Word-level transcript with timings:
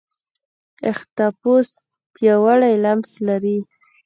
اختاپوس 0.91 1.67
پیاوړی 2.13 2.73
لمس 2.83 3.11
لري. 3.27 3.57